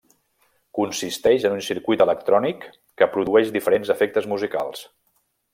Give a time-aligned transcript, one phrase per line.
[0.77, 2.67] Consisteix en un circuit electrònic
[3.03, 4.87] que produeix diferents efectes musicals.